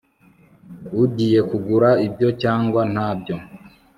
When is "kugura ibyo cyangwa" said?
1.49-2.81